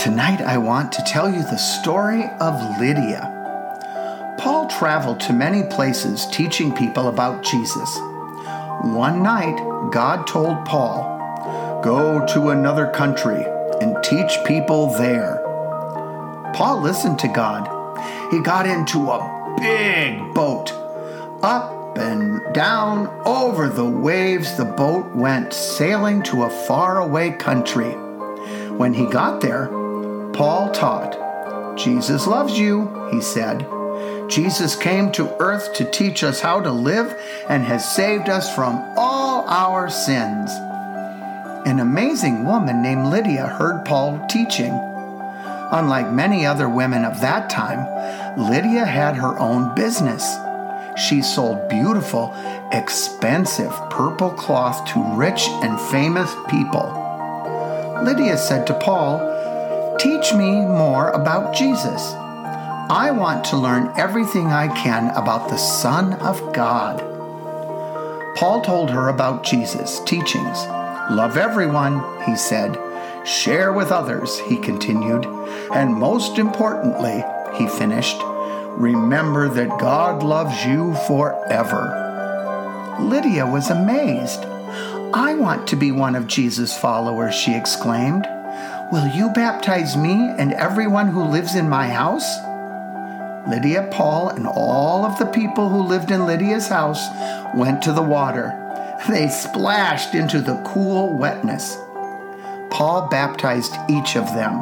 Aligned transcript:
Tonight, 0.00 0.40
I 0.40 0.56
want 0.56 0.92
to 0.92 1.02
tell 1.02 1.28
you 1.28 1.42
the 1.42 1.58
story 1.58 2.24
of 2.40 2.80
Lydia. 2.80 3.20
Paul 4.38 4.66
traveled 4.66 5.20
to 5.20 5.34
many 5.34 5.62
places 5.64 6.26
teaching 6.32 6.74
people 6.74 7.08
about 7.08 7.44
Jesus. 7.44 7.98
One 8.80 9.22
night, 9.22 9.58
God 9.92 10.26
told 10.26 10.64
Paul, 10.64 11.82
Go 11.84 12.24
to 12.28 12.48
another 12.48 12.86
country 12.86 13.44
and 13.82 14.02
teach 14.02 14.38
people 14.46 14.86
there. 14.94 15.36
Paul 16.54 16.80
listened 16.80 17.18
to 17.18 17.28
God. 17.28 17.68
He 18.32 18.40
got 18.40 18.66
into 18.66 19.10
a 19.10 19.54
big 19.60 20.32
boat. 20.32 20.72
Up 21.42 21.98
and 21.98 22.40
down 22.54 23.06
over 23.26 23.68
the 23.68 23.84
waves, 23.84 24.56
the 24.56 24.64
boat 24.64 25.14
went 25.14 25.52
sailing 25.52 26.22
to 26.22 26.44
a 26.44 26.50
faraway 26.66 27.32
country. 27.32 27.92
When 28.78 28.94
he 28.94 29.04
got 29.04 29.42
there, 29.42 29.68
Paul 30.32 30.70
taught, 30.72 31.76
Jesus 31.76 32.26
loves 32.26 32.58
you, 32.58 33.08
he 33.10 33.20
said. 33.20 33.66
Jesus 34.28 34.76
came 34.76 35.10
to 35.12 35.36
earth 35.40 35.74
to 35.74 35.84
teach 35.90 36.22
us 36.22 36.40
how 36.40 36.60
to 36.60 36.70
live 36.70 37.18
and 37.48 37.64
has 37.64 37.96
saved 37.96 38.28
us 38.28 38.54
from 38.54 38.76
all 38.96 39.44
our 39.48 39.90
sins. 39.90 40.52
An 41.66 41.80
amazing 41.80 42.44
woman 42.44 42.80
named 42.80 43.08
Lydia 43.08 43.46
heard 43.46 43.84
Paul 43.84 44.24
teaching. 44.28 44.72
Unlike 45.72 46.12
many 46.12 46.46
other 46.46 46.68
women 46.68 47.04
of 47.04 47.20
that 47.20 47.50
time, 47.50 47.86
Lydia 48.38 48.84
had 48.84 49.16
her 49.16 49.38
own 49.38 49.74
business. 49.74 50.36
She 50.96 51.22
sold 51.22 51.68
beautiful, 51.68 52.34
expensive 52.72 53.72
purple 53.90 54.30
cloth 54.30 54.86
to 54.92 55.16
rich 55.16 55.48
and 55.62 55.80
famous 55.90 56.34
people. 56.48 56.96
Lydia 58.04 58.38
said 58.38 58.66
to 58.68 58.74
Paul, 58.74 59.18
Teach 60.00 60.32
me 60.32 60.62
more 60.62 61.10
about 61.10 61.54
Jesus. 61.54 62.14
I 62.14 63.10
want 63.14 63.44
to 63.44 63.58
learn 63.58 63.92
everything 63.98 64.46
I 64.46 64.74
can 64.74 65.10
about 65.10 65.50
the 65.50 65.58
Son 65.58 66.14
of 66.14 66.54
God. 66.54 67.00
Paul 68.34 68.62
told 68.62 68.88
her 68.88 69.08
about 69.08 69.44
Jesus' 69.44 70.00
teachings. 70.06 70.64
Love 71.10 71.36
everyone, 71.36 72.02
he 72.24 72.34
said. 72.34 72.78
Share 73.26 73.74
with 73.74 73.92
others, 73.92 74.38
he 74.38 74.56
continued. 74.56 75.26
And 75.74 75.92
most 75.92 76.38
importantly, 76.38 77.22
he 77.58 77.68
finished, 77.68 78.16
remember 78.22 79.50
that 79.50 79.78
God 79.78 80.22
loves 80.22 80.64
you 80.64 80.94
forever. 81.06 82.96
Lydia 82.98 83.44
was 83.46 83.68
amazed. 83.68 84.46
I 85.12 85.34
want 85.34 85.66
to 85.68 85.76
be 85.76 85.92
one 85.92 86.16
of 86.16 86.26
Jesus' 86.26 86.74
followers, 86.74 87.34
she 87.34 87.54
exclaimed. 87.54 88.26
Will 88.92 89.06
you 89.06 89.30
baptize 89.30 89.96
me 89.96 90.34
and 90.36 90.52
everyone 90.52 91.06
who 91.06 91.22
lives 91.22 91.54
in 91.54 91.68
my 91.68 91.86
house? 91.86 92.28
Lydia, 93.48 93.88
Paul, 93.92 94.30
and 94.30 94.48
all 94.48 95.04
of 95.04 95.16
the 95.16 95.26
people 95.26 95.68
who 95.68 95.82
lived 95.82 96.10
in 96.10 96.26
Lydia's 96.26 96.66
house 96.66 97.06
went 97.54 97.82
to 97.82 97.92
the 97.92 98.02
water. 98.02 98.50
They 99.08 99.28
splashed 99.28 100.16
into 100.16 100.40
the 100.40 100.60
cool 100.66 101.16
wetness. 101.16 101.76
Paul 102.70 103.06
baptized 103.08 103.76
each 103.88 104.16
of 104.16 104.26
them. 104.34 104.60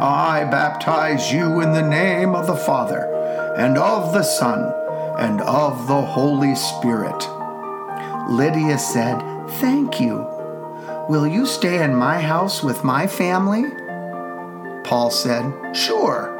I 0.00 0.46
baptize 0.50 1.32
you 1.32 1.62
in 1.62 1.72
the 1.72 1.82
name 1.82 2.34
of 2.34 2.46
the 2.46 2.56
Father, 2.56 3.06
and 3.56 3.78
of 3.78 4.12
the 4.12 4.22
Son, 4.22 4.70
and 5.18 5.40
of 5.40 5.86
the 5.86 6.02
Holy 6.02 6.54
Spirit. 6.54 7.26
Lydia 8.28 8.78
said, 8.78 9.18
Thank 9.60 9.98
you. 9.98 10.37
Will 11.08 11.26
you 11.26 11.46
stay 11.46 11.82
in 11.82 11.94
my 11.94 12.20
house 12.20 12.62
with 12.62 12.84
my 12.84 13.06
family? 13.06 13.64
Paul 14.84 15.10
said, 15.10 15.74
Sure 15.74 16.34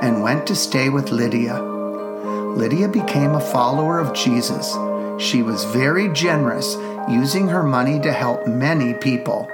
and 0.00 0.22
went 0.22 0.44
to 0.46 0.56
stay 0.56 0.88
with 0.88 1.10
Lydia. 1.10 1.60
Lydia 1.62 2.88
became 2.88 3.36
a 3.36 3.40
follower 3.40 4.00
of 4.00 4.14
Jesus. 4.14 4.76
She 5.22 5.42
was 5.42 5.64
very 5.66 6.12
generous, 6.12 6.74
using 7.08 7.46
her 7.46 7.62
money 7.62 8.00
to 8.00 8.12
help 8.12 8.44
many 8.46 8.92
people. 8.94 9.48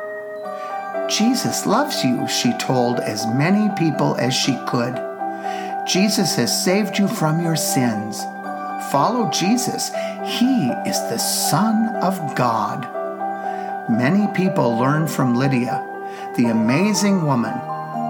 Jesus 1.10 1.66
loves 1.66 2.02
you, 2.02 2.26
she 2.26 2.56
told 2.56 3.00
as 3.00 3.26
many 3.26 3.68
people 3.76 4.16
as 4.16 4.32
she 4.34 4.58
could. 4.66 4.98
Jesus 5.86 6.36
has 6.36 6.64
saved 6.64 6.98
you 6.98 7.06
from 7.06 7.42
your 7.42 7.56
sins. 7.56 8.22
Follow 8.90 9.28
Jesus. 9.30 9.90
He 10.24 10.70
is 10.86 10.98
the 11.10 11.18
Son 11.18 11.96
of 11.96 12.34
God. 12.34 13.03
Many 13.90 14.32
people 14.32 14.78
learned 14.78 15.10
from 15.10 15.34
Lydia, 15.34 15.84
the 16.36 16.46
amazing 16.46 17.26
woman 17.26 17.52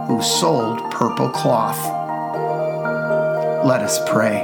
who 0.07 0.23
sold 0.23 0.79
purple 0.93 1.29
cloth. 1.31 1.79
Let 3.67 3.81
us 3.81 3.99
pray. 4.09 4.39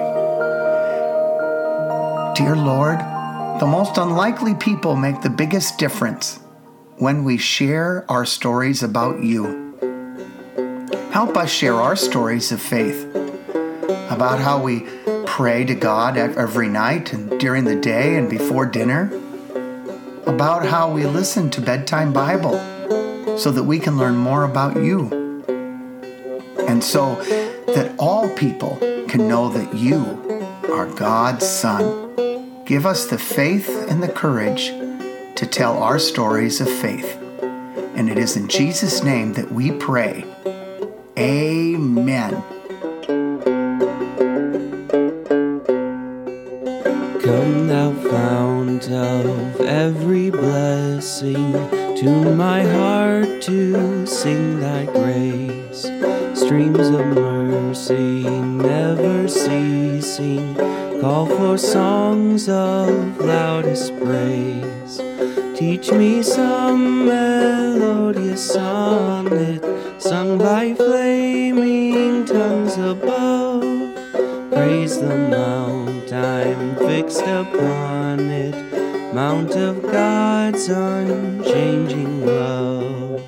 Dear 2.34 2.56
Lord, 2.56 2.98
the 3.60 3.66
most 3.66 3.96
unlikely 3.96 4.54
people 4.56 4.96
make 4.96 5.20
the 5.20 5.30
biggest 5.30 5.78
difference 5.78 6.40
when 6.96 7.22
we 7.22 7.38
share 7.38 8.04
our 8.08 8.26
stories 8.26 8.82
about 8.82 9.22
you. 9.22 9.76
Help 11.12 11.36
us 11.36 11.50
share 11.50 11.74
our 11.74 11.94
stories 11.94 12.50
of 12.50 12.60
faith. 12.60 13.06
about 14.10 14.40
how 14.40 14.60
we 14.60 14.86
pray 15.24 15.64
to 15.64 15.74
God 15.74 16.16
every 16.18 16.68
night 16.68 17.12
and 17.12 17.38
during 17.40 17.64
the 17.64 17.76
day 17.76 18.16
and 18.16 18.28
before 18.28 18.66
dinner, 18.66 19.10
about 20.26 20.66
how 20.66 20.90
we 20.92 21.06
listen 21.06 21.50
to 21.50 21.60
bedtime 21.60 22.12
Bible 22.12 22.58
so 23.38 23.50
that 23.50 23.64
we 23.64 23.78
can 23.78 23.96
learn 23.96 24.16
more 24.16 24.44
about 24.44 24.76
you, 24.76 25.08
and 26.68 26.82
so 26.82 27.14
that 27.74 27.94
all 27.98 28.28
people 28.36 28.76
can 29.08 29.26
know 29.28 29.48
that 29.48 29.74
you 29.74 29.98
are 30.72 30.86
God's 30.86 31.46
Son. 31.46 32.64
Give 32.64 32.86
us 32.86 33.06
the 33.06 33.18
faith 33.18 33.68
and 33.88 34.02
the 34.02 34.08
courage 34.08 34.68
to 35.36 35.46
tell 35.46 35.82
our 35.82 35.98
stories 35.98 36.60
of 36.60 36.68
faith. 36.68 37.16
And 37.94 38.08
it 38.08 38.18
is 38.18 38.36
in 38.36 38.48
Jesus' 38.48 39.02
name 39.02 39.32
that 39.34 39.50
we 39.50 39.72
pray. 39.72 40.24
Amen. 41.18 42.42
Every 49.66 50.30
blessing, 50.30 51.52
to 51.96 52.34
my 52.34 52.62
heart 52.62 53.42
to 53.42 54.06
sing 54.06 54.60
thy 54.60 54.86
grace. 54.86 55.82
Streams 56.34 56.88
of 56.88 57.06
mercy 57.06 58.22
never 58.22 59.28
ceasing, 59.28 60.54
call 61.00 61.26
for 61.26 61.58
songs 61.58 62.48
of 62.48 63.18
loudest 63.18 63.96
praise. 64.00 65.00
Teach 65.56 65.92
me 65.92 66.22
some 66.22 67.06
melodious 67.06 68.52
sonnet 68.54 69.62
sung 70.00 70.38
by 70.38 70.74
flaming 70.74 72.24
tongues 72.24 72.76
above. 72.78 73.60
Praise 74.50 74.98
the 75.00 75.16
mount 75.28 76.12
I'm 76.12 76.76
fixed 76.76 77.20
upon 77.20 78.20
it, 78.20 78.54
mount 79.12 79.56
of 79.56 79.82
God's 79.82 80.68
unchanging 80.68 82.24
love. 82.24 83.22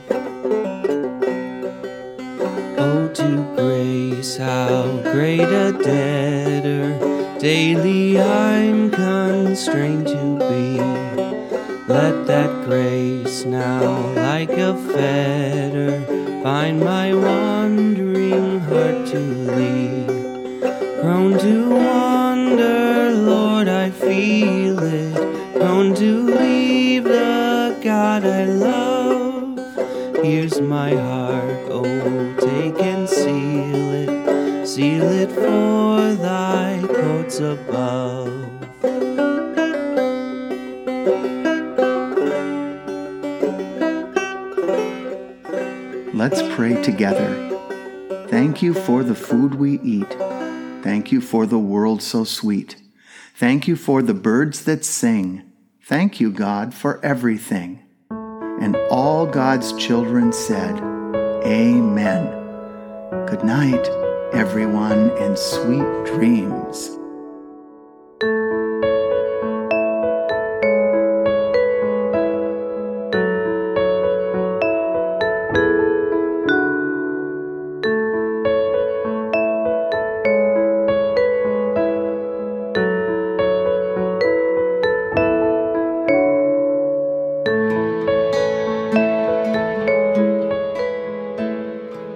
Oh, 2.78 3.10
to 3.14 3.54
grace, 3.56 4.36
how 4.36 4.86
great 5.12 5.40
a 5.40 5.72
debtor 5.72 7.38
daily 7.40 8.20
I'm 8.20 8.90
constrained 8.92 10.06
to 10.06 10.38
be. 10.38 10.78
Let 11.92 12.26
that 12.28 12.64
grace 12.64 13.44
now, 13.44 14.12
like 14.14 14.50
a 14.50 14.76
fetter, 14.92 16.00
find 16.44 16.78
my 16.78 17.12
wandering 17.12 18.60
heart 18.60 19.06
to 19.08 19.18
lead. 19.18 20.06
Prone 21.00 21.36
to 21.38 21.70
wander, 21.70 23.10
Lord, 23.10 23.66
I 23.66 23.90
feel 23.90 24.78
it. 24.78 25.01
My 30.60 30.94
heart, 30.94 31.68
oh, 31.70 32.36
take 32.38 32.80
and 32.82 33.08
seal 33.08 33.92
it. 33.92 34.66
Seal 34.66 35.02
it 35.02 35.30
for 35.30 36.14
thy 36.14 36.80
courts 36.86 37.40
above. 37.40 38.52
Let's 46.14 46.42
pray 46.54 46.80
together. 46.82 47.48
Thank 48.28 48.62
you 48.62 48.74
for 48.74 49.02
the 49.02 49.14
food 49.14 49.54
we 49.54 49.80
eat. 49.80 50.16
Thank 50.82 51.10
you 51.10 51.20
for 51.20 51.46
the 51.46 51.58
world 51.58 52.02
so 52.02 52.24
sweet. 52.24 52.76
Thank 53.34 53.66
you 53.66 53.76
for 53.76 54.02
the 54.02 54.14
birds 54.14 54.64
that 54.64 54.84
sing. 54.84 55.42
Thank 55.82 56.20
you, 56.20 56.30
God, 56.30 56.74
for 56.74 57.04
everything. 57.04 57.81
And 58.60 58.76
all 58.90 59.26
God's 59.26 59.72
children 59.74 60.32
said, 60.32 60.78
Amen. 61.44 62.26
Good 63.26 63.44
night, 63.44 63.86
everyone, 64.32 65.10
and 65.18 65.38
sweet 65.38 66.04
dreams. 66.06 66.98